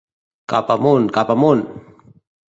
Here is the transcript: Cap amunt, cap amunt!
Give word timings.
Cap 0.53 0.67
amunt, 0.75 1.05
cap 1.17 1.29
amunt! 1.33 1.61